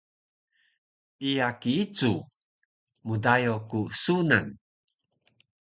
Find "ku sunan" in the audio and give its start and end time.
3.69-4.47